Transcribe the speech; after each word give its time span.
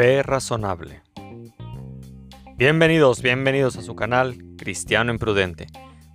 Fe 0.00 0.22
Razonable. 0.22 1.02
Bienvenidos, 2.56 3.20
bienvenidos 3.20 3.76
a 3.76 3.82
su 3.82 3.94
canal 3.94 4.34
Cristiano 4.56 5.12
Imprudente. 5.12 5.66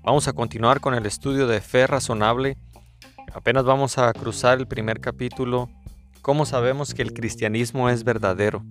Vamos 0.02 0.28
a 0.28 0.34
continuar 0.34 0.82
con 0.82 0.96
el 0.96 1.06
estudio 1.06 1.46
de 1.46 1.62
Fe 1.62 1.86
Razonable. 1.86 2.58
Apenas 3.32 3.64
vamos 3.64 4.00
a 4.00 4.12
cruzar 4.12 4.58
el 4.58 4.66
primer 4.66 5.02
capítulo. 5.02 5.70
¿Cómo 6.24 6.48
sabemos 6.48 6.96
que 6.96 7.04
el 7.04 7.14
cristianismo 7.14 7.88
es 7.92 8.04
verdadero? 8.04 8.64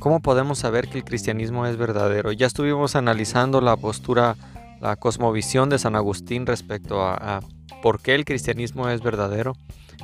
¿Cómo 0.00 0.20
podemos 0.20 0.60
saber 0.60 0.88
que 0.88 0.96
el 0.96 1.04
cristianismo 1.04 1.66
es 1.66 1.76
verdadero? 1.76 2.32
Ya 2.32 2.46
estuvimos 2.46 2.96
analizando 2.96 3.60
la 3.60 3.76
postura, 3.76 4.34
la 4.80 4.96
cosmovisión 4.96 5.68
de 5.68 5.78
San 5.78 5.94
Agustín 5.94 6.46
respecto 6.46 7.02
a, 7.02 7.16
a 7.16 7.40
por 7.82 8.00
qué 8.00 8.14
el 8.14 8.24
cristianismo 8.24 8.88
es 8.88 9.02
verdadero. 9.02 9.52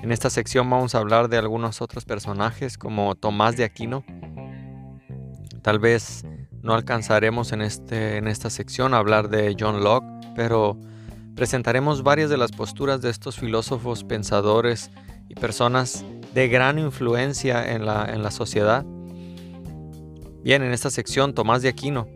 En 0.04 0.12
esta 0.12 0.28
sección 0.28 0.68
vamos 0.68 0.94
a 0.94 0.98
hablar 0.98 1.30
de 1.30 1.38
algunos 1.38 1.80
otros 1.80 2.04
personajes 2.04 2.76
como 2.76 3.14
Tomás 3.14 3.56
de 3.56 3.64
Aquino. 3.64 4.04
Tal 5.62 5.78
vez 5.78 6.27
no 6.60 6.74
alcanzaremos 6.74 7.52
en, 7.52 7.62
este, 7.62 8.18
en 8.18 8.28
esta 8.28 8.50
sección 8.50 8.92
a 8.92 8.98
hablar 8.98 9.30
de 9.30 9.56
John 9.58 9.82
Locke, 9.82 10.04
pero 10.36 10.78
presentaremos 11.34 12.02
varias 12.02 12.28
de 12.28 12.36
las 12.36 12.52
posturas 12.52 13.00
de 13.00 13.08
estos 13.08 13.38
filósofos, 13.38 14.04
pensadores 14.04 14.90
y 15.30 15.36
personas 15.36 16.05
de 16.34 16.48
gran 16.48 16.78
influencia 16.78 17.72
en 17.72 17.86
la, 17.86 18.05
en 18.05 18.22
la 18.22 18.30
sociedad. 18.30 18.84
Bien, 20.42 20.62
en 20.62 20.72
esta 20.72 20.91
sección 20.91 21.32
Tomás 21.32 21.62
de 21.62 21.70
Aquino, 21.70 22.06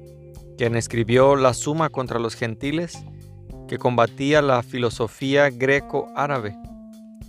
quien 0.58 0.76
escribió 0.76 1.36
La 1.36 1.54
Suma 1.54 1.88
contra 1.88 2.18
los 2.18 2.34
Gentiles, 2.34 3.02
que 3.66 3.78
combatía 3.78 4.42
la 4.42 4.62
filosofía 4.62 5.48
greco-árabe 5.48 6.54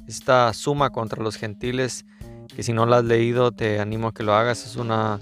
esta 0.09 0.51
suma 0.53 0.89
contra 0.89 1.23
los 1.23 1.35
gentiles, 1.35 2.05
que 2.55 2.63
si 2.63 2.73
no 2.73 2.85
la 2.85 2.97
has 2.97 3.05
leído 3.05 3.51
te 3.51 3.79
animo 3.79 4.07
a 4.07 4.13
que 4.13 4.23
lo 4.23 4.33
hagas, 4.33 4.65
es 4.65 4.75
una, 4.75 5.19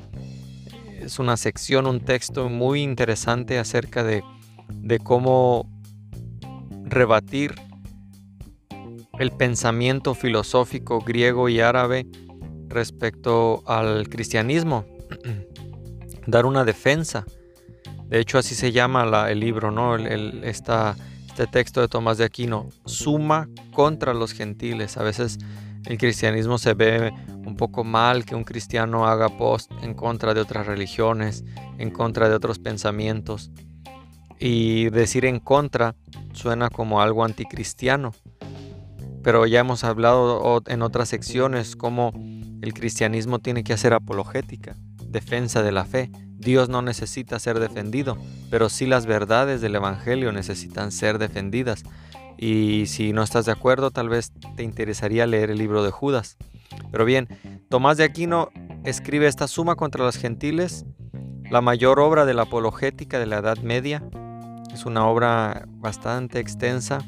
es 1.02 1.20
una 1.20 1.36
sección, 1.36 1.88
un 1.88 2.00
texto 2.00 2.48
muy 2.48 2.82
interesante 2.82 3.60
acerca 3.60 4.04
de, 4.04 4.24
de 4.70 5.00
cómo 5.00 5.70
rebatir 6.86 7.56
el 9.20 9.32
pensamiento 9.32 10.16
filosófico 10.16 11.02
griego 11.02 11.50
y 11.50 11.60
árabe 11.60 12.08
respecto 12.70 13.64
al 13.66 14.08
cristianismo, 14.08 14.86
dar 16.28 16.46
una 16.46 16.64
defensa. 16.64 17.26
De 18.06 18.20
hecho, 18.20 18.38
así 18.38 18.56
se 18.56 18.72
llama 18.72 19.28
el 19.30 19.40
libro, 19.42 19.70
¿no? 19.70 19.96
El, 19.96 20.46
esta 20.46 20.96
este 21.38 21.52
texto 21.52 21.82
de 21.82 21.88
Tomás 21.88 22.18
de 22.18 22.24
Aquino, 22.24 22.68
suma 22.86 23.48
contra 23.72 24.16
los 24.16 24.34
gentiles. 24.34 24.98
A 24.98 25.04
veces 25.04 25.38
el 25.86 26.00
cristianismo 26.00 26.58
se 26.58 26.74
ve 26.74 27.14
un 27.46 27.56
poco 27.56 27.84
mal 27.84 28.26
que 28.26 28.34
un 28.34 28.44
cristiano 28.44 29.06
haga 29.06 29.30
post 29.38 29.72
en 29.84 29.94
contra 29.94 30.34
de 30.34 30.42
otras 30.42 30.66
religiones, 30.66 31.46
en 31.78 31.92
contra 31.92 32.28
de 32.28 32.34
otros 32.34 32.58
pensamientos. 32.58 33.52
Y 34.40 34.90
decir 34.90 35.26
en 35.26 35.40
contra 35.40 35.96
suena 36.34 36.72
como 36.72 37.02
algo 37.02 37.24
anticristiano. 37.24 38.14
Pero 39.22 39.46
ya 39.46 39.60
hemos 39.60 39.84
hablado 39.84 40.64
en 40.66 40.82
otras 40.82 41.10
secciones 41.10 41.76
cómo 41.76 42.14
el 42.64 42.74
cristianismo 42.74 43.38
tiene 43.38 43.64
que 43.64 43.74
hacer 43.74 43.94
apologética, 43.94 44.76
defensa 45.06 45.62
de 45.62 45.72
la 45.72 45.86
fe. 45.86 46.10
Dios 46.38 46.70
no 46.70 46.82
necesita 46.82 47.40
ser 47.40 47.60
defendido, 47.60 48.18
pero 48.50 48.70
sí 48.70 48.86
las 48.86 49.06
verdades 49.06 49.62
del 49.62 49.76
Evangelio 49.76 50.32
necesitan 50.32 50.92
ser 50.92 51.18
defendidas. 51.18 51.84
Y 52.38 52.86
si 52.88 53.14
no 53.14 53.24
estás 53.24 53.46
de 53.46 53.52
acuerdo, 53.52 53.90
tal 53.92 54.10
vez 54.10 54.32
te 54.56 54.64
interesaría 54.64 55.26
leer 55.26 55.50
el 55.50 55.58
libro 55.58 55.84
de 55.84 55.92
Judas. 55.92 56.38
Pero 56.92 57.06
bien, 57.06 57.28
Tomás 57.70 57.98
de 57.98 58.04
Aquino 58.04 58.50
escribe 58.84 59.28
esta 59.28 59.48
suma 59.48 59.76
contra 59.76 60.06
los 60.06 60.18
gentiles, 60.18 60.86
la 61.50 61.62
mayor 61.62 62.00
obra 62.00 62.26
de 62.26 62.34
la 62.34 62.44
apologética 62.44 63.20
de 63.20 63.26
la 63.26 63.38
Edad 63.38 63.58
Media. 63.58 64.04
Es 64.74 64.86
una 64.86 65.08
obra 65.08 65.66
bastante 65.68 66.40
extensa, 66.40 67.00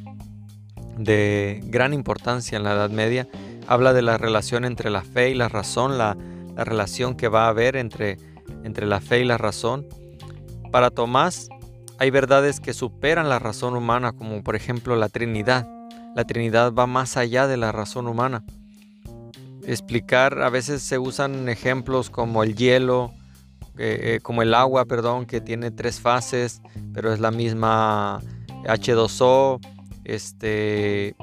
de 0.97 1.61
gran 1.63 1.93
importancia 1.93 2.57
en 2.57 2.63
la 2.63 2.73
Edad 2.73 2.89
Media. 2.89 3.27
Habla 3.67 3.93
de 3.93 4.01
la 4.01 4.17
relación 4.17 4.65
entre 4.65 4.89
la 4.89 5.01
fe 5.01 5.29
y 5.29 5.35
la 5.35 5.47
razón, 5.47 5.97
la, 5.97 6.17
la 6.55 6.63
relación 6.63 7.15
que 7.15 7.27
va 7.27 7.45
a 7.45 7.49
haber 7.49 7.75
entre 7.75 8.17
entre 8.63 8.85
la 8.85 9.01
fe 9.01 9.21
y 9.21 9.25
la 9.25 9.37
razón. 9.37 9.87
Para 10.71 10.89
Tomás 10.89 11.49
hay 11.97 12.11
verdades 12.11 12.59
que 12.59 12.73
superan 12.73 13.29
la 13.29 13.39
razón 13.39 13.75
humana, 13.75 14.13
como 14.13 14.43
por 14.43 14.55
ejemplo 14.55 14.95
la 14.95 15.09
Trinidad. 15.09 15.67
La 16.15 16.23
Trinidad 16.23 16.73
va 16.73 16.87
más 16.87 17.17
allá 17.17 17.47
de 17.47 17.57
la 17.57 17.71
razón 17.71 18.07
humana. 18.07 18.43
Explicar, 19.65 20.41
a 20.41 20.49
veces 20.49 20.81
se 20.81 20.97
usan 20.97 21.49
ejemplos 21.49 22.09
como 22.09 22.43
el 22.43 22.55
hielo, 22.55 23.11
eh, 23.77 24.15
eh, 24.15 24.19
como 24.21 24.41
el 24.41 24.53
agua, 24.53 24.85
perdón, 24.85 25.25
que 25.25 25.41
tiene 25.41 25.71
tres 25.71 25.99
fases, 25.99 26.61
pero 26.93 27.13
es 27.13 27.19
la 27.19 27.31
misma 27.31 28.21
H2O. 28.65 29.59
Este, 30.03 31.15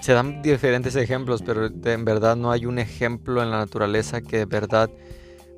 se 0.00 0.12
dan 0.12 0.42
diferentes 0.42 0.96
ejemplos, 0.96 1.42
pero 1.42 1.66
en 1.66 2.04
verdad 2.04 2.36
no 2.36 2.52
hay 2.52 2.66
un 2.66 2.78
ejemplo 2.78 3.42
en 3.42 3.50
la 3.50 3.58
naturaleza 3.58 4.20
que 4.20 4.38
de 4.38 4.44
verdad 4.44 4.90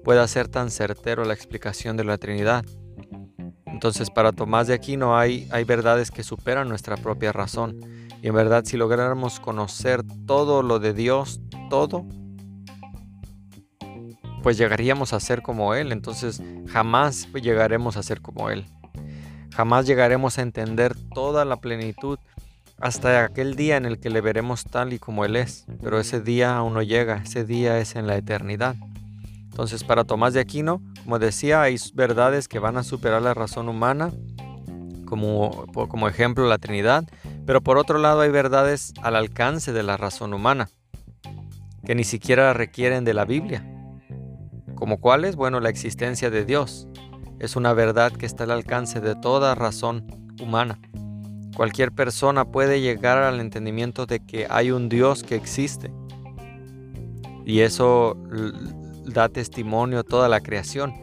pueda 0.06 0.28
ser 0.28 0.46
tan 0.46 0.70
certero 0.70 1.24
la 1.24 1.34
explicación 1.34 1.96
de 1.96 2.04
la 2.04 2.16
Trinidad. 2.16 2.64
Entonces 3.66 4.08
para 4.08 4.30
Tomás 4.30 4.68
de 4.68 4.74
Aquino 4.74 5.18
hay, 5.18 5.48
hay 5.50 5.64
verdades 5.64 6.12
que 6.12 6.22
superan 6.22 6.68
nuestra 6.68 6.96
propia 6.96 7.32
razón. 7.32 7.80
Y 8.22 8.28
en 8.28 8.34
verdad 8.36 8.62
si 8.64 8.76
lográramos 8.76 9.40
conocer 9.40 10.04
todo 10.24 10.62
lo 10.62 10.78
de 10.78 10.92
Dios, 10.92 11.40
todo, 11.70 12.06
pues 14.44 14.56
llegaríamos 14.56 15.12
a 15.12 15.18
ser 15.18 15.42
como 15.42 15.74
Él. 15.74 15.90
Entonces 15.90 16.40
jamás 16.68 17.26
llegaremos 17.32 17.96
a 17.96 18.04
ser 18.04 18.20
como 18.20 18.48
Él. 18.48 18.64
Jamás 19.56 19.88
llegaremos 19.88 20.38
a 20.38 20.42
entender 20.42 20.94
toda 21.14 21.44
la 21.44 21.56
plenitud 21.56 22.20
hasta 22.78 23.24
aquel 23.24 23.56
día 23.56 23.76
en 23.76 23.86
el 23.86 23.98
que 23.98 24.10
le 24.10 24.20
veremos 24.20 24.62
tal 24.62 24.92
y 24.92 25.00
como 25.00 25.24
Él 25.24 25.34
es. 25.34 25.66
Pero 25.82 25.98
ese 25.98 26.20
día 26.20 26.56
aún 26.56 26.74
no 26.74 26.82
llega, 26.82 27.22
ese 27.24 27.44
día 27.44 27.80
es 27.80 27.96
en 27.96 28.06
la 28.06 28.16
eternidad. 28.16 28.76
Entonces, 29.56 29.84
para 29.84 30.04
Tomás 30.04 30.34
de 30.34 30.40
Aquino, 30.40 30.82
como 31.02 31.18
decía, 31.18 31.62
hay 31.62 31.76
verdades 31.94 32.46
que 32.46 32.58
van 32.58 32.76
a 32.76 32.82
superar 32.82 33.22
la 33.22 33.32
razón 33.32 33.70
humana, 33.70 34.12
como, 35.06 35.64
como 35.72 36.08
ejemplo 36.08 36.46
la 36.46 36.58
Trinidad, 36.58 37.04
pero 37.46 37.62
por 37.62 37.78
otro 37.78 37.96
lado 37.98 38.20
hay 38.20 38.28
verdades 38.28 38.92
al 39.00 39.16
alcance 39.16 39.72
de 39.72 39.82
la 39.82 39.96
razón 39.96 40.34
humana, 40.34 40.68
que 41.86 41.94
ni 41.94 42.04
siquiera 42.04 42.52
requieren 42.52 43.06
de 43.06 43.14
la 43.14 43.24
Biblia. 43.24 43.64
¿Como 44.74 45.00
cuáles? 45.00 45.36
Bueno, 45.36 45.58
la 45.60 45.70
existencia 45.70 46.28
de 46.28 46.44
Dios 46.44 46.86
es 47.38 47.56
una 47.56 47.72
verdad 47.72 48.12
que 48.12 48.26
está 48.26 48.44
al 48.44 48.50
alcance 48.50 49.00
de 49.00 49.14
toda 49.14 49.54
razón 49.54 50.34
humana. 50.38 50.78
Cualquier 51.56 51.92
persona 51.92 52.44
puede 52.44 52.82
llegar 52.82 53.16
al 53.22 53.40
entendimiento 53.40 54.04
de 54.04 54.20
que 54.20 54.46
hay 54.50 54.70
un 54.70 54.90
Dios 54.90 55.22
que 55.22 55.34
existe. 55.34 55.90
Y 57.46 57.60
eso 57.60 58.18
da 59.06 59.28
testimonio 59.28 60.04
toda 60.04 60.28
la 60.28 60.40
creación. 60.40 60.94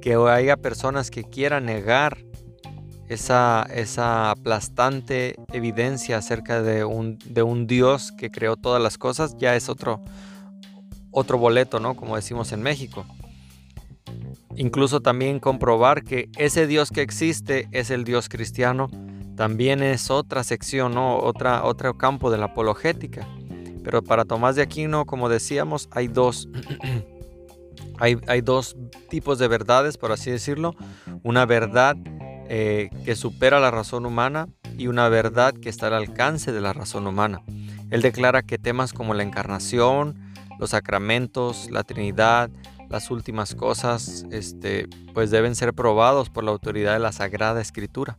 Que 0.00 0.14
haya 0.14 0.56
personas 0.56 1.10
que 1.10 1.24
quieran 1.24 1.66
negar 1.66 2.18
esa, 3.08 3.66
esa 3.74 4.30
aplastante 4.30 5.34
evidencia 5.52 6.16
acerca 6.18 6.62
de 6.62 6.84
un, 6.84 7.18
de 7.24 7.42
un 7.42 7.66
Dios 7.66 8.12
que 8.12 8.30
creó 8.30 8.56
todas 8.56 8.80
las 8.80 8.98
cosas, 8.98 9.36
ya 9.36 9.56
es 9.56 9.68
otro, 9.68 10.00
otro 11.10 11.36
boleto, 11.36 11.80
¿no? 11.80 11.96
Como 11.96 12.16
decimos 12.16 12.52
en 12.52 12.62
México. 12.62 13.04
Incluso 14.54 15.00
también 15.00 15.40
comprobar 15.40 16.04
que 16.04 16.28
ese 16.36 16.66
Dios 16.66 16.90
que 16.90 17.02
existe 17.02 17.68
es 17.72 17.90
el 17.90 18.04
Dios 18.04 18.28
cristiano, 18.28 18.88
también 19.36 19.82
es 19.82 20.10
otra 20.10 20.44
sección, 20.44 20.94
¿no? 20.94 21.18
Otra, 21.18 21.64
otro 21.64 21.96
campo 21.96 22.30
de 22.30 22.38
la 22.38 22.46
apologética. 22.46 23.26
Pero 23.82 24.02
para 24.02 24.24
Tomás 24.24 24.54
de 24.54 24.62
Aquino, 24.62 25.06
como 25.06 25.28
decíamos, 25.28 25.88
hay 25.90 26.08
dos. 26.08 26.48
Hay, 28.00 28.40
dos 28.40 28.76
tipos 29.10 29.38
de 29.38 29.46
verdades, 29.46 29.98
por 29.98 30.10
así 30.10 30.30
decirlo. 30.30 30.74
Una 31.22 31.44
verdad 31.44 31.96
eh, 32.48 32.88
que 33.04 33.14
supera 33.14 33.60
la 33.60 33.70
razón 33.70 34.06
humana 34.06 34.48
y 34.78 34.86
una 34.86 35.10
verdad 35.10 35.52
que 35.52 35.68
está 35.68 35.88
al 35.88 35.94
alcance 35.94 36.50
de 36.50 36.62
la 36.62 36.72
razón 36.72 37.06
humana. 37.06 37.42
Él 37.90 38.00
declara 38.00 38.42
que 38.42 38.56
temas 38.56 38.94
como 38.94 39.12
la 39.12 39.22
encarnación, 39.22 40.18
los 40.58 40.70
sacramentos, 40.70 41.70
la 41.70 41.82
Trinidad, 41.84 42.50
las 42.88 43.10
últimas 43.10 43.54
cosas, 43.54 44.24
este, 44.30 44.88
pues 45.12 45.30
deben 45.30 45.54
ser 45.54 45.74
probados 45.74 46.30
por 46.30 46.42
la 46.42 46.52
autoridad 46.52 46.94
de 46.94 47.00
la 47.00 47.12
Sagrada 47.12 47.60
Escritura. 47.60 48.16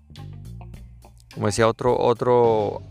Como 1.33 1.47
decía 1.47 1.67
otro, 1.67 1.97
otro 1.99 2.83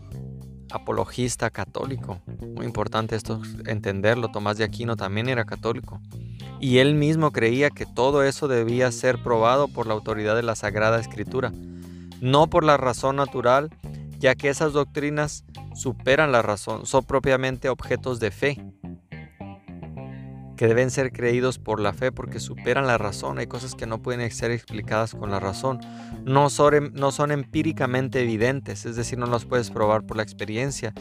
apologista 0.71 1.49
católico, 1.51 2.19
muy 2.55 2.65
importante 2.65 3.15
esto 3.15 3.41
entenderlo, 3.65 4.29
Tomás 4.29 4.57
de 4.57 4.65
Aquino 4.65 4.97
también 4.97 5.29
era 5.29 5.45
católico 5.45 6.01
y 6.61 6.77
él 6.77 6.93
mismo 6.93 7.31
creía 7.31 7.71
que 7.71 7.85
todo 7.85 8.23
eso 8.23 8.47
debía 8.47 8.91
ser 8.91 9.21
probado 9.21 9.67
por 9.67 9.87
la 9.87 9.93
autoridad 9.93 10.35
de 10.35 10.43
la 10.43 10.55
Sagrada 10.55 10.99
Escritura, 10.99 11.51
no 12.21 12.47
por 12.47 12.63
la 12.63 12.77
razón 12.77 13.15
natural, 13.15 13.69
ya 14.19 14.35
que 14.35 14.49
esas 14.49 14.71
doctrinas 14.71 15.43
superan 15.73 16.31
la 16.31 16.43
razón, 16.43 16.85
son 16.85 17.03
propiamente 17.03 17.67
objetos 17.67 18.19
de 18.19 18.29
fe, 18.29 18.63
que 20.55 20.67
deben 20.67 20.91
ser 20.91 21.11
creídos 21.11 21.57
por 21.57 21.79
la 21.79 21.91
fe 21.91 22.11
porque 22.11 22.39
superan 22.39 22.85
la 22.85 22.99
razón. 22.99 23.39
Hay 23.39 23.47
cosas 23.47 23.73
que 23.73 23.87
no 23.87 24.03
pueden 24.03 24.29
ser 24.29 24.51
explicadas 24.51 25.15
con 25.15 25.31
la 25.31 25.39
razón. 25.39 25.79
No 26.23 26.51
son, 26.51 27.31
empíricamente 27.31 28.21
evidentes, 28.21 28.85
es 28.85 28.95
decir, 28.95 29.17
no 29.17 29.25
las 29.25 29.45
puedes 29.45 29.71
probar 29.71 30.05
por 30.05 30.17
la 30.17 30.21
experiencia, 30.21 30.93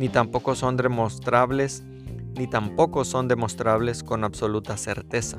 ni 0.00 0.08
tampoco 0.08 0.56
son 0.56 0.76
demostrables, 0.76 1.84
ni 2.36 2.46
tampoco 2.46 3.04
son 3.04 3.28
demostrables 3.28 4.02
con 4.02 4.24
absoluta 4.24 4.76
certeza. 4.76 5.38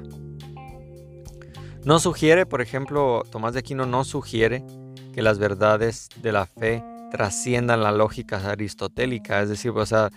No 1.83 1.99
sugiere, 1.99 2.45
por 2.45 2.61
ejemplo, 2.61 3.23
Tomás 3.31 3.53
de 3.53 3.59
Aquino 3.59 3.85
no 3.85 4.03
sugiere 4.03 4.65
que 5.13 5.21
las 5.21 5.37
verdades 5.37 6.09
de 6.21 6.31
la 6.31 6.45
fe 6.45 6.83
trasciendan 7.11 7.83
la 7.83 7.91
lógica 7.91 8.37
aristotélica, 8.49 9.41
es 9.41 9.49
decir, 9.49 9.71
o 9.71 9.85
sea, 9.85 10.09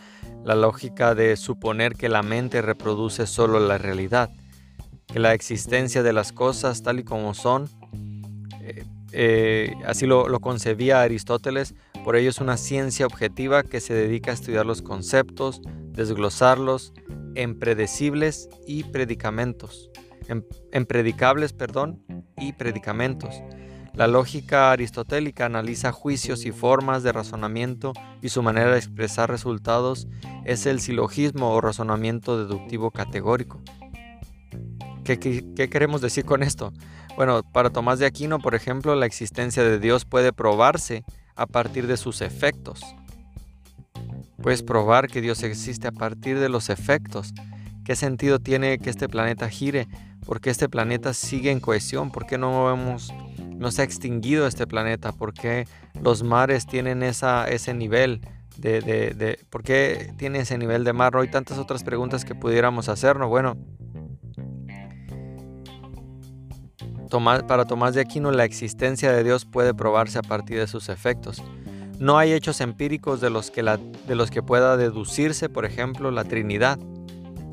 la 0.44 0.54
lógica 0.54 1.14
de 1.14 1.36
suponer 1.36 1.94
que 1.94 2.08
la 2.08 2.22
mente 2.22 2.62
reproduce 2.62 3.26
solo 3.26 3.60
la 3.60 3.78
realidad, 3.78 4.30
que 5.06 5.18
la 5.18 5.34
existencia 5.34 6.02
de 6.02 6.12
las 6.12 6.32
cosas 6.32 6.82
tal 6.82 7.00
y 7.00 7.04
como 7.04 7.34
son, 7.34 7.68
eh, 8.60 8.84
eh, 9.12 9.72
así 9.86 10.06
lo, 10.06 10.26
concebía 10.40 11.02
Aristóteles, 11.02 11.74
por 12.04 12.16
ello 12.16 12.30
es 12.30 12.40
una 12.40 12.56
ciencia 12.56 13.06
objetiva 13.06 13.62
que 13.62 13.80
se 13.80 13.94
dedica 13.94 14.30
a 14.30 14.34
estudiar 14.34 14.66
los 14.66 14.82
conceptos, 14.82 15.60
desglosarlos 15.92 16.92
en 17.34 17.58
predecibles 17.58 18.48
y 18.66 18.84
predicamentos, 18.84 19.90
en, 20.28 20.46
en 20.72 20.86
predicables, 20.86 21.52
perdón, 21.52 22.02
y 22.36 22.52
predicamentos 22.52 23.42
la 23.98 24.06
lógica 24.06 24.70
aristotélica 24.70 25.46
analiza 25.46 25.90
juicios 25.90 26.46
y 26.46 26.52
formas 26.52 27.02
de 27.02 27.10
razonamiento 27.10 27.94
y 28.22 28.28
su 28.28 28.44
manera 28.44 28.70
de 28.70 28.78
expresar 28.78 29.28
resultados 29.28 30.06
es 30.44 30.66
el 30.66 30.78
silogismo 30.78 31.50
o 31.50 31.60
razonamiento 31.60 32.38
deductivo 32.38 32.92
categórico. 32.92 33.60
¿Qué, 35.02 35.18
queremos 35.18 36.00
decir 36.00 36.24
con 36.24 36.44
esto? 36.44 36.72
Bueno, 37.18 37.42
para 37.42 37.70
Tomás 37.70 37.98
de 37.98 38.06
Aquino, 38.06 38.38
por 38.38 38.54
ejemplo, 38.54 38.94
la 38.94 39.04
existencia 39.04 39.64
de 39.64 39.80
Dios 39.80 40.04
puede 40.04 40.32
probarse 40.32 41.02
a 41.34 41.46
partir 41.46 41.88
de 41.88 41.96
sus 41.96 42.20
efectos. 42.20 42.80
Puedes 44.40 44.62
probar 44.62 45.08
que 45.08 45.20
Dios 45.20 45.42
existe 45.42 45.88
a 45.88 45.90
partir 45.90 46.38
de 46.38 46.48
los 46.48 46.70
efectos. 46.70 47.34
¿Qué 47.84 47.96
sentido 47.96 48.38
tiene 48.38 48.78
que 48.78 48.88
este 48.88 49.08
planeta 49.08 49.48
gire? 49.48 49.88
¿Por 50.24 50.40
qué 50.40 50.50
este 50.50 50.68
planeta 50.68 51.12
sigue 51.12 51.50
en 51.50 51.58
cohesión? 51.58 52.12
¿Por 52.12 52.24
qué 52.24 52.38
no 52.38 52.66
vemos 52.66 53.12
no 53.56 53.72
se 53.72 53.82
ha 53.82 53.84
extinguido 53.84 54.46
este 54.46 54.68
planeta? 54.68 55.10
¿Por 55.10 55.34
qué 55.34 55.66
los 56.00 56.22
mares 56.22 56.66
tienen 56.66 57.02
ese 57.02 57.74
nivel 57.74 58.20
de, 58.56 58.80
de, 58.80 59.40
¿Por 59.50 59.64
qué 59.64 60.14
tiene 60.18 60.38
ese 60.38 60.56
nivel 60.56 60.84
de 60.84 60.92
mar? 60.92 61.16
Hay 61.16 61.28
tantas 61.32 61.58
otras 61.58 61.82
preguntas 61.82 62.24
que 62.24 62.36
pudiéramos 62.36 62.88
hacernos. 62.88 63.28
Bueno, 63.28 63.56
para 67.08 67.64
Tomás 67.64 67.94
de 67.94 68.00
Aquino 68.00 68.30
la 68.30 68.44
existencia 68.44 69.12
de 69.12 69.24
Dios 69.24 69.44
puede 69.44 69.74
probarse 69.74 70.18
a 70.18 70.22
partir 70.22 70.58
de 70.58 70.66
sus 70.66 70.88
efectos. 70.88 71.42
No 71.98 72.16
hay 72.16 72.32
hechos 72.32 72.60
empíricos 72.60 73.20
de 73.20 73.30
los 73.30 73.50
que, 73.50 74.42
pueda 74.42 74.76
deducirse, 74.76 75.48
por 75.48 75.64
ejemplo, 75.64 76.10
la 76.10 76.24
Trinidad. 76.24 76.78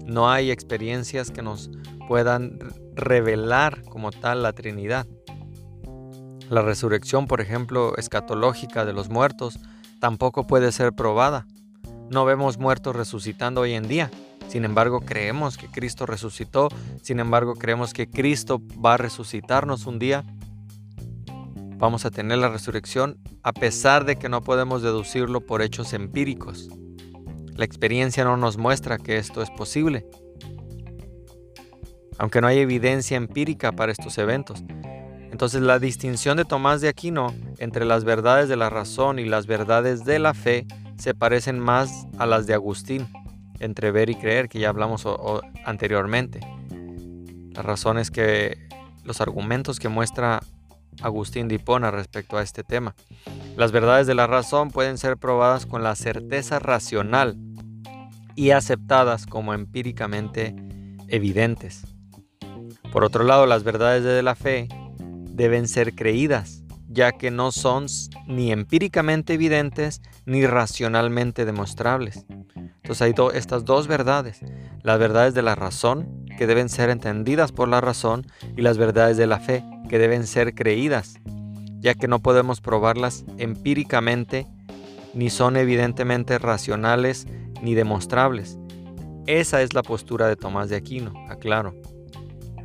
No 0.06 0.30
hay 0.30 0.52
experiencias 0.52 1.32
que 1.32 1.42
nos 1.42 1.72
puedan 2.08 2.60
revelar 2.94 3.82
como 3.84 4.12
tal 4.12 4.44
la 4.44 4.54
Trinidad. 4.54 5.08
La 6.50 6.62
resurrección, 6.62 7.26
por 7.26 7.42
ejemplo, 7.42 7.98
escatológica 7.98 8.86
de 8.86 8.94
los 8.94 9.10
muertos, 9.10 9.60
tampoco 10.00 10.46
puede 10.46 10.72
ser 10.72 10.94
probada. 10.94 11.48
No 12.12 12.24
vemos 12.24 12.60
muertos 12.60 12.96
resucitando 12.96 13.62
hoy 13.62 13.74
en 13.74 13.88
día. 13.88 14.12
Sin 14.48 14.66
embargo, 14.66 15.02
creemos 15.02 15.58
que 15.58 15.68
Cristo 15.68 16.06
resucitó. 16.06 16.70
Sin 17.02 17.20
embargo, 17.20 17.56
creemos 17.56 17.94
que 17.94 18.10
Cristo 18.10 18.62
va 18.84 18.94
a 18.94 18.98
resucitarnos 18.98 19.86
un 19.86 20.00
día. 20.00 20.24
Vamos 21.78 22.06
a 22.06 22.12
tener 22.12 22.38
la 22.38 22.50
resurrección 22.50 23.18
a 23.44 23.52
pesar 23.54 24.06
de 24.06 24.16
que 24.16 24.30
no 24.30 24.42
podemos 24.42 24.82
deducirlo 24.82 25.42
por 25.42 25.62
hechos 25.62 25.94
empíricos. 25.94 26.70
La 27.56 27.66
experiencia 27.66 28.24
no 28.24 28.38
nos 28.38 28.58
muestra 28.58 28.98
que 28.98 29.18
esto 29.18 29.42
es 29.42 29.50
posible. 29.52 30.06
Aunque 32.18 32.40
no 32.40 32.48
hay 32.48 32.60
evidencia 32.60 33.18
empírica 33.18 33.74
para 33.74 33.92
estos 33.92 34.18
eventos, 34.18 34.64
entonces 35.32 35.62
la 35.62 35.80
distinción 35.80 36.38
de 36.38 36.46
Tomás 36.46 36.80
de 36.80 36.88
Aquino 36.88 37.34
entre 37.58 37.84
las 37.84 38.06
verdades 38.06 38.48
de 38.48 38.56
la 38.56 38.70
razón 38.70 39.20
y 39.20 39.26
las 39.26 39.48
verdades 39.48 40.06
de 40.06 40.20
la 40.20 40.34
fe 40.34 40.66
se 40.98 41.14
parecen 41.14 41.60
más 41.60 42.08
a 42.18 42.26
las 42.26 42.48
de 42.48 42.54
Agustín, 42.54 43.08
entre 43.60 43.92
ver 43.92 44.10
y 44.10 44.16
creer, 44.16 44.50
que 44.50 44.60
ya 44.60 44.70
hablamos 44.70 45.06
anteriormente. 45.66 46.40
La 47.52 47.62
razón 47.62 47.98
es 47.98 48.12
que 48.12 48.58
los 49.04 49.22
argumentos 49.22 49.80
que 49.80 49.90
muestra 49.90 50.42
Agustín 51.02 51.48
de 51.48 51.56
Hipona 51.56 51.92
respecto 51.92 52.38
a 52.38 52.44
este 52.44 52.64
tema. 52.64 52.96
Las 53.58 53.72
verdades 53.72 54.08
de 54.08 54.16
la 54.16 54.28
razón 54.28 54.72
pueden 54.72 54.98
ser 54.98 55.18
probadas 55.18 55.66
con 55.66 55.84
la 55.84 55.96
certeza 55.96 56.60
racional 56.60 57.38
y 58.36 58.52
aceptadas 58.52 59.26
como 59.26 59.54
empíricamente 59.54 60.56
evidentes. 61.08 61.86
Por 62.92 63.04
otro 63.04 63.24
lado, 63.24 63.46
las 63.46 63.64
verdades 63.64 64.04
de 64.04 64.24
la 64.24 64.36
fe 64.36 64.68
deben 64.98 65.68
ser 65.68 65.96
creídas, 65.96 66.64
ya 66.88 67.12
que 67.12 67.32
no 67.32 67.52
son 67.52 67.88
ni 68.28 68.52
empíricamente 68.52 69.34
evidentes 69.34 70.02
ni 70.26 70.46
racionalmente 70.46 71.46
demostrables. 71.46 72.26
Entonces 72.86 73.02
hay 73.02 73.16
estas 73.34 73.66
dos 73.66 73.88
verdades, 73.88 74.42
las 74.84 75.00
verdades 75.00 75.34
de 75.34 75.42
la 75.42 75.56
razón, 75.56 76.24
que 76.38 76.46
deben 76.46 76.70
ser 76.70 76.92
entendidas 76.92 77.52
por 77.52 77.68
la 77.68 77.82
razón, 77.82 78.28
y 78.56 78.62
las 78.62 78.78
verdades 78.78 79.18
de 79.18 79.26
la 79.26 79.40
fe, 79.40 79.64
que 79.90 79.98
deben 79.98 80.28
ser 80.28 80.54
creídas, 80.54 81.16
ya 81.80 81.96
que 81.96 82.08
no 82.08 82.20
podemos 82.20 82.62
probarlas 82.62 83.26
empíricamente, 83.40 84.46
ni 85.16 85.32
son 85.32 85.58
evidentemente 85.58 86.38
racionales 86.38 87.26
ni 87.60 87.74
demostrables. 87.74 88.60
Esa 89.26 89.64
es 89.64 89.74
la 89.74 89.82
postura 89.82 90.28
de 90.28 90.36
Tomás 90.36 90.70
de 90.70 90.76
Aquino, 90.76 91.12
aclaro. 91.28 91.74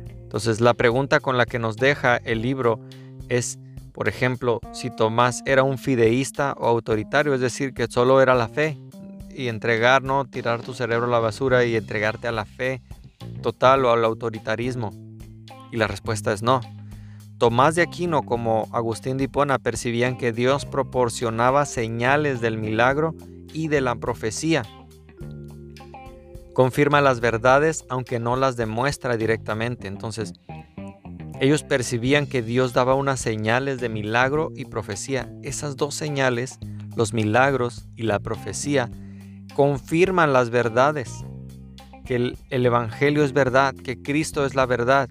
Entonces 0.05 0.61
la 0.61 0.75
pregunta 0.75 1.19
con 1.19 1.35
la 1.35 1.47
que 1.47 1.57
nos 1.57 1.77
deja 1.77 2.17
el 2.17 2.43
libro 2.43 2.79
es, 3.27 3.57
por 3.91 4.07
ejemplo, 4.07 4.59
si 4.71 4.95
Tomás 4.95 5.41
era 5.47 5.63
un 5.63 5.79
fideísta 5.79 6.53
o 6.59 6.67
autoritario, 6.67 7.33
es 7.33 7.41
decir, 7.41 7.73
que 7.73 7.87
solo 7.87 8.21
era 8.21 8.35
la 8.35 8.49
fe 8.49 8.77
y 9.35 9.47
entregar, 9.47 10.03
¿no? 10.03 10.25
Tirar 10.25 10.61
tu 10.61 10.73
cerebro 10.73 11.07
a 11.07 11.09
la 11.09 11.19
basura 11.19 11.65
y 11.65 11.75
entregarte 11.75 12.27
a 12.27 12.31
la 12.31 12.45
fe 12.45 12.81
total 13.41 13.85
o 13.85 13.91
al 13.91 14.03
autoritarismo. 14.05 14.91
Y 15.71 15.77
la 15.77 15.87
respuesta 15.87 16.33
es 16.33 16.41
no. 16.41 16.61
Tomás 17.37 17.75
de 17.75 17.81
Aquino 17.81 18.23
como 18.23 18.67
Agustín 18.71 19.17
de 19.17 19.23
Hipona 19.23 19.57
percibían 19.59 20.17
que 20.17 20.31
Dios 20.31 20.65
proporcionaba 20.65 21.65
señales 21.65 22.41
del 22.41 22.57
milagro 22.57 23.15
y 23.53 23.67
de 23.67 23.81
la 23.81 23.95
profecía 23.95 24.63
confirma 26.53 27.01
las 27.01 27.19
verdades 27.19 27.85
aunque 27.89 28.19
no 28.19 28.35
las 28.35 28.55
demuestra 28.55 29.17
directamente. 29.17 29.87
Entonces, 29.87 30.33
ellos 31.39 31.63
percibían 31.63 32.27
que 32.27 32.41
Dios 32.41 32.73
daba 32.73 32.93
unas 32.93 33.19
señales 33.19 33.79
de 33.79 33.89
milagro 33.89 34.51
y 34.55 34.65
profecía. 34.65 35.31
Esas 35.41 35.75
dos 35.75 35.95
señales, 35.95 36.59
los 36.95 37.13
milagros 37.13 37.87
y 37.95 38.03
la 38.03 38.19
profecía, 38.19 38.91
confirman 39.55 40.33
las 40.33 40.49
verdades, 40.49 41.25
que 42.05 42.15
el, 42.15 42.37
Evangelio 42.49 43.23
es 43.23 43.33
verdad, 43.33 43.73
que 43.73 44.01
Cristo 44.01 44.45
es 44.45 44.55
la 44.55 44.65
verdad, 44.65 45.09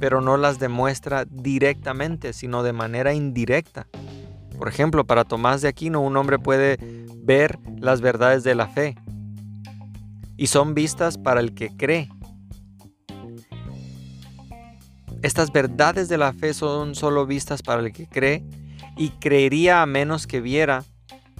pero 0.00 0.20
no 0.20 0.36
las 0.36 0.58
demuestra 0.58 1.24
directamente, 1.24 2.32
sino 2.32 2.62
de 2.62 2.72
manera 2.72 3.14
indirecta. 3.14 3.86
Por 4.56 4.68
ejemplo, 4.68 5.06
para 5.06 5.24
Tomás 5.24 5.62
de 5.62 5.68
Aquino, 5.68 6.00
un 6.00 6.16
hombre 6.16 6.38
puede 6.38 6.78
ver 7.22 7.58
las 7.78 8.00
verdades 8.00 8.44
de 8.44 8.54
la 8.54 8.68
fe, 8.68 8.96
y 10.36 10.46
son 10.46 10.74
vistas 10.74 11.18
para 11.18 11.40
el 11.40 11.52
que 11.54 11.76
cree. 11.76 12.08
Estas 15.22 15.52
verdades 15.52 16.08
de 16.08 16.16
la 16.16 16.32
fe 16.32 16.54
son 16.54 16.94
solo 16.94 17.26
vistas 17.26 17.60
para 17.62 17.82
el 17.82 17.92
que 17.92 18.06
cree 18.06 18.44
y 18.96 19.10
creería 19.10 19.82
a 19.82 19.86
menos 19.86 20.28
que 20.28 20.40
viera 20.40 20.84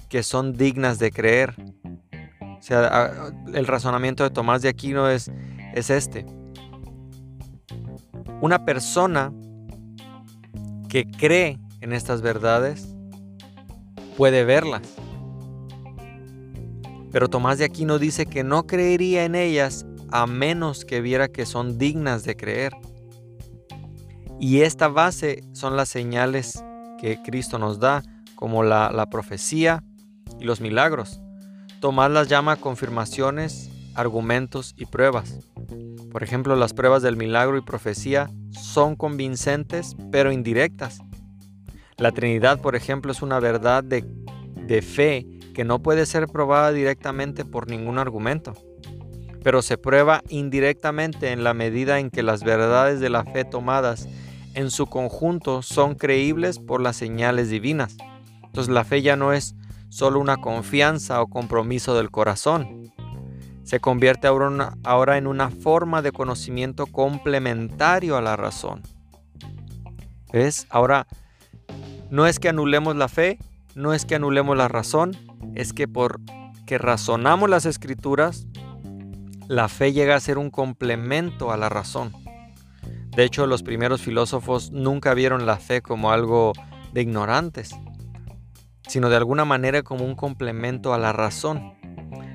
que 0.09 0.21
son 0.21 0.53
dignas 0.53 0.99
de 0.99 1.11
creer. 1.11 1.55
O 2.59 2.61
sea, 2.61 3.31
el 3.53 3.65
razonamiento 3.65 4.23
de 4.23 4.29
Tomás 4.29 4.61
de 4.61 4.69
Aquino 4.69 5.09
es, 5.09 5.31
es 5.73 5.89
este. 5.89 6.25
Una 8.41 8.65
persona 8.65 9.31
que 10.89 11.09
cree 11.09 11.57
en 11.81 11.93
estas 11.93 12.21
verdades 12.21 12.95
puede 14.17 14.43
verlas 14.43 14.81
pero 17.11 17.27
Tomás 17.27 17.57
de 17.57 17.65
Aquino 17.65 17.97
dice 17.97 18.25
que 18.25 18.43
no 18.43 18.67
creería 18.67 19.25
en 19.25 19.35
ellas 19.35 19.85
a 20.11 20.27
menos 20.27 20.85
que 20.85 21.01
viera 21.01 21.27
que 21.27 21.45
son 21.45 21.77
dignas 21.77 22.23
de 22.23 22.35
creer. 22.35 22.73
Y 24.39 24.61
esta 24.61 24.87
base 24.87 25.43
son 25.53 25.75
las 25.75 25.89
señales 25.89 26.63
que 26.99 27.21
Cristo 27.23 27.59
nos 27.59 27.79
da, 27.79 28.03
como 28.35 28.63
la, 28.63 28.91
la 28.91 29.09
profecía 29.09 29.83
y 30.39 30.45
los 30.45 30.61
milagros. 30.61 31.19
Tomás 31.79 32.11
las 32.11 32.27
llama 32.27 32.57
confirmaciones, 32.57 33.69
argumentos 33.95 34.73
y 34.77 34.85
pruebas. 34.85 35.39
Por 36.11 36.23
ejemplo, 36.23 36.57
las 36.57 36.73
pruebas 36.73 37.01
del 37.01 37.15
milagro 37.15 37.57
y 37.57 37.61
profecía 37.61 38.29
son 38.51 38.97
convincentes 38.97 39.95
pero 40.11 40.33
indirectas. 40.33 40.99
La 41.97 42.11
Trinidad, 42.11 42.59
por 42.59 42.75
ejemplo, 42.75 43.13
es 43.13 43.21
una 43.21 43.39
verdad 43.39 43.81
de, 43.81 44.03
de 44.55 44.81
fe 44.81 45.25
que 45.53 45.63
no 45.63 45.79
puede 45.79 46.05
ser 46.05 46.27
probada 46.27 46.73
directamente 46.73 47.45
por 47.45 47.69
ningún 47.69 47.97
argumento, 47.97 48.53
pero 49.41 49.61
se 49.61 49.77
prueba 49.77 50.21
indirectamente 50.27 51.31
en 51.31 51.45
la 51.45 51.53
medida 51.53 51.99
en 51.99 52.09
que 52.09 52.23
las 52.23 52.43
verdades 52.43 52.99
de 52.99 53.09
la 53.09 53.23
fe 53.23 53.45
tomadas 53.45 54.09
en 54.53 54.69
su 54.69 54.87
conjunto 54.87 55.61
son 55.61 55.95
creíbles 55.95 56.59
por 56.59 56.81
las 56.81 56.97
señales 56.97 57.49
divinas. 57.49 57.95
Entonces 58.43 58.73
la 58.73 58.83
fe 58.83 59.01
ya 59.01 59.15
no 59.15 59.31
es 59.31 59.55
solo 59.89 60.19
una 60.19 60.37
confianza 60.37 61.21
o 61.21 61.27
compromiso 61.27 61.95
del 61.95 62.11
corazón. 62.11 62.91
Se 63.63 63.79
convierte 63.79 64.27
ahora 64.27 65.17
en 65.17 65.27
una 65.27 65.49
forma 65.49 66.01
de 66.01 66.11
conocimiento 66.11 66.87
complementario 66.87 68.17
a 68.17 68.21
la 68.21 68.35
razón. 68.35 68.81
¿Ves? 70.31 70.67
Ahora, 70.69 71.07
no 72.09 72.25
es 72.25 72.39
que 72.39 72.49
anulemos 72.49 72.95
la 72.95 73.07
fe, 73.07 73.37
no 73.75 73.93
es 73.93 74.05
que 74.05 74.15
anulemos 74.15 74.57
la 74.57 74.67
razón, 74.67 75.11
es 75.55 75.73
que 75.73 75.87
por 75.87 76.19
que 76.65 76.77
razonamos 76.77 77.49
las 77.49 77.65
escrituras, 77.65 78.45
la 79.47 79.67
fe 79.69 79.91
llega 79.91 80.15
a 80.15 80.19
ser 80.19 80.37
un 80.37 80.51
complemento 80.51 81.51
a 81.51 81.57
la 81.57 81.67
razón. 81.67 82.13
De 83.15 83.23
hecho, 83.23 83.47
los 83.47 83.63
primeros 83.63 84.01
filósofos 84.01 84.71
nunca 84.71 85.15
vieron 85.15 85.47
la 85.47 85.57
fe 85.57 85.81
como 85.81 86.11
algo 86.11 86.53
de 86.93 87.01
ignorantes, 87.01 87.75
sino 88.89 89.09
de 89.09 89.15
alguna 89.15 89.45
manera 89.45 89.83
como 89.83 90.03
un 90.03 90.15
complemento 90.15 90.93
a 90.93 90.97
la 90.97 91.13
razón. 91.13 91.73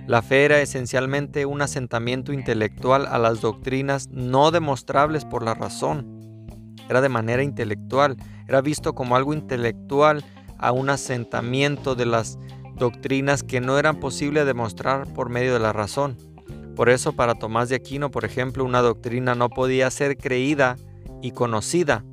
La 0.06 0.23
fe 0.23 0.44
era 0.44 0.61
esencialmente 0.61 1.46
un 1.46 1.61
asentamiento 1.62 2.32
intelectual 2.32 3.06
a 3.06 3.18
las 3.18 3.40
doctrinas 3.40 4.08
no 4.11 4.52
demostrables 4.52 5.25
por 5.25 5.42
la 5.42 5.54
razón. 5.54 6.46
Era 6.88 7.00
de 7.00 7.08
manera 7.08 7.42
intelectual, 7.42 8.16
era 8.46 8.61
visto 8.61 8.94
como 8.94 9.16
algo 9.16 9.34
intelectual 9.34 10.25
a 10.58 10.70
un 10.70 10.90
asentamiento 10.90 11.96
de 11.96 12.06
las 12.06 12.38
doctrinas 12.76 13.42
que 13.42 13.61
no 13.61 13.78
eran 13.78 13.96
posible 13.96 14.44
demostrar 14.44 15.12
por 15.12 15.30
medio 15.30 15.54
de 15.54 15.61
la 15.61 15.73
razón. 15.73 16.16
Por 16.76 16.88
eso 16.88 17.14
para 17.14 17.34
Tomás 17.34 17.68
de 17.68 17.76
Aquino, 17.76 18.12
por 18.12 18.25
ejemplo, 18.25 18.64
una 18.64 18.80
doctrina 18.80 19.34
no 19.34 19.49
podía 19.49 19.90
ser 19.90 20.16
creída 20.16 20.76
y 21.20 21.32
conocida 21.32 22.04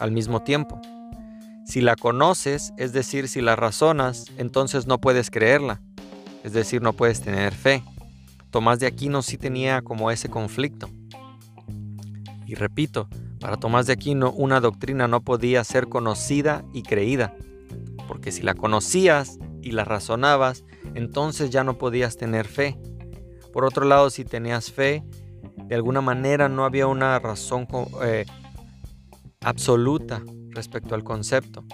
al 0.00 0.10
mismo 0.10 0.42
tiempo. 0.42 0.80
Si 1.66 1.80
la 1.80 1.96
conoces, 1.96 2.72
es 2.78 2.92
decir, 2.92 3.26
si 3.26 3.40
la 3.40 3.56
razonas, 3.56 4.26
entonces 4.38 4.86
no 4.86 5.00
puedes 5.00 5.32
creerla, 5.32 5.82
es 6.44 6.52
decir, 6.52 6.80
no 6.80 6.92
puedes 6.92 7.20
tener 7.20 7.52
fe. 7.52 7.82
Tomás 8.50 8.78
de 8.78 8.86
Aquino 8.86 9.20
sí 9.20 9.36
tenía 9.36 9.82
como 9.82 10.12
ese 10.12 10.28
conflicto. 10.28 10.88
Y 12.46 12.54
repito, 12.54 13.08
para 13.40 13.56
Tomás 13.56 13.86
de 13.86 13.94
Aquino 13.94 14.30
una 14.30 14.60
doctrina 14.60 15.08
no 15.08 15.22
podía 15.22 15.64
ser 15.64 15.88
conocida 15.88 16.64
y 16.72 16.84
creída, 16.84 17.34
porque 18.06 18.30
si 18.30 18.42
la 18.42 18.54
conocías 18.54 19.40
y 19.60 19.72
la 19.72 19.84
razonabas, 19.84 20.64
entonces 20.94 21.50
ya 21.50 21.64
no 21.64 21.78
podías 21.78 22.16
tener 22.16 22.46
fe. 22.46 22.78
Por 23.52 23.64
otro 23.64 23.84
lado, 23.86 24.10
si 24.10 24.24
tenías 24.24 24.70
fe, 24.70 25.02
de 25.64 25.74
alguna 25.74 26.00
manera 26.00 26.48
no 26.48 26.64
había 26.64 26.86
una 26.86 27.18
razón 27.18 27.66
eh, 28.04 28.24
absoluta 29.40 30.22
respecto 30.56 30.94
al 30.94 31.04
concepto. 31.04 31.64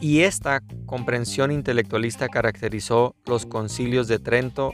Y 0.00 0.20
esta 0.20 0.62
comprensión 0.86 1.50
intelectualista 1.50 2.28
caracterizó 2.28 3.16
los 3.26 3.46
concilios 3.46 4.06
de 4.08 4.18
Trento 4.18 4.72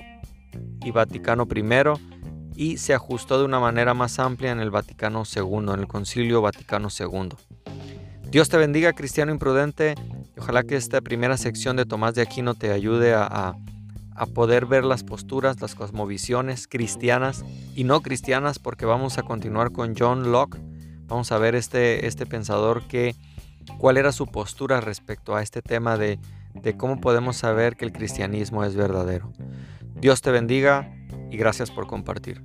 y 0.85 0.91
Vaticano 0.91 1.47
I 1.55 1.65
y 2.55 2.77
se 2.77 2.93
ajustó 2.93 3.39
de 3.39 3.47
una 3.47 3.61
manera 3.61 3.95
más 3.95 4.19
amplia 4.19 4.51
en 4.51 4.61
el 4.61 4.71
Vaticano 4.71 5.23
II, 5.35 5.73
en 5.73 5.81
el 5.81 5.87
Concilio 5.87 6.43
Vaticano 6.43 6.89
II. 6.91 7.31
Dios 8.31 8.49
te 8.51 8.59
bendiga, 8.59 8.93
cristiano 8.93 9.33
imprudente, 9.33 9.95
ojalá 10.37 10.65
que 10.65 10.77
esta 10.77 11.01
primera 11.01 11.39
sección 11.39 11.77
de 11.77 11.87
Tomás 11.87 12.15
de 12.15 12.23
Aquino 12.23 12.55
te 12.55 12.71
ayude 12.73 13.15
a 13.15 13.55
a 14.15 14.27
poder 14.27 14.67
ver 14.67 14.85
las 14.85 15.05
posturas, 15.05 15.61
las 15.61 15.75
cosmovisiones 15.75 16.69
cristianas 16.69 17.45
y 17.75 17.85
no 17.85 18.01
cristianas, 18.03 18.59
porque 18.59 18.87
vamos 18.87 19.19
a 19.19 19.23
continuar 19.23 19.73
con 19.73 19.95
John 19.99 20.33
Locke. 20.33 20.61
Vamos 21.13 21.31
a 21.31 21.37
ver 21.37 21.55
este, 21.55 22.07
este 22.07 22.25
pensador 22.25 22.89
que, 22.89 23.15
cuál 23.77 23.99
era 23.99 24.13
su 24.13 24.29
postura 24.29 24.81
respecto 24.81 25.37
a 25.37 25.43
este 25.43 25.61
tema 25.61 25.99
de, 25.99 26.19
de 26.55 26.75
cómo 26.79 27.03
podemos 27.03 27.37
saber 27.37 27.77
que 27.77 27.85
el 27.85 27.93
cristianismo 27.93 28.65
es 28.65 28.77
verdadero. 28.77 29.31
Dios 29.95 30.23
te 30.23 30.31
bendiga 30.31 30.91
y 31.31 31.37
gracias 31.37 31.71
por 31.71 31.87
compartir. 31.87 32.43